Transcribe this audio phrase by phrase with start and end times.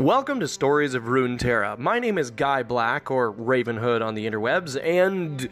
[0.00, 1.76] Welcome to Stories of Runeterra.
[1.76, 5.46] My name is Guy Black, or Ravenhood on the interwebs, and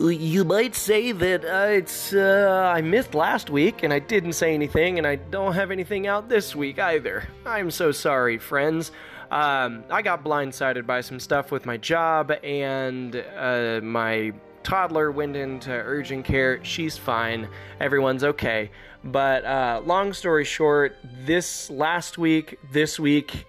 [0.00, 4.54] you might say that uh, it's uh, I missed last week and I didn't say
[4.54, 7.28] anything, and I don't have anything out this week either.
[7.44, 8.90] I'm so sorry, friends.
[9.30, 14.32] Um, I got blindsided by some stuff with my job, and uh, my
[14.62, 16.64] toddler went into urgent care.
[16.64, 17.46] She's fine.
[17.80, 18.70] Everyone's okay.
[19.04, 20.96] But uh, long story short,
[21.26, 23.44] this last week, this week,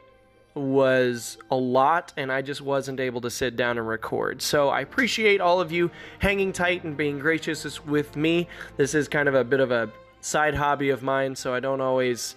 [0.56, 4.42] was a lot and I just wasn't able to sit down and record.
[4.42, 8.48] So I appreciate all of you hanging tight and being gracious with me.
[8.78, 9.92] This is kind of a bit of a
[10.22, 12.36] side hobby of mine, so I don't always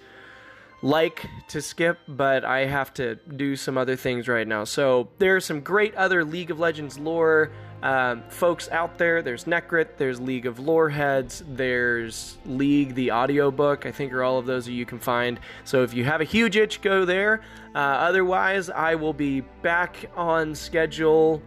[0.82, 4.64] like to skip, but I have to do some other things right now.
[4.64, 9.22] So there are some great other League of Legends lore um, folks out there.
[9.22, 13.86] There's Necrit, there's League of Lore Heads, there's League the audiobook.
[13.86, 15.40] I think are all of those that you can find.
[15.64, 17.42] So if you have a huge itch, go there.
[17.74, 21.42] Uh, otherwise, I will be back on schedule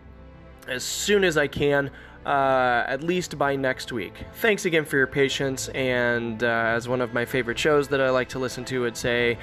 [0.68, 1.92] as soon as I can.
[2.26, 4.26] Uh, at least by next week.
[4.38, 8.10] Thanks again for your patience, and uh, as one of my favorite shows that I
[8.10, 9.38] like to listen to would say,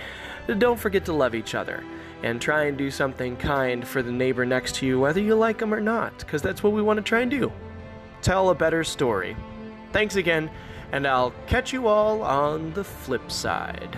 [0.59, 1.85] don't forget to love each other
[2.25, 5.59] and try and do something kind for the neighbor next to you, whether you like
[5.59, 7.53] them or not, because that's what we want to try and do.
[8.21, 9.37] Tell a better story.
[9.93, 10.51] Thanks again,
[10.91, 13.97] and I'll catch you all on the flip side.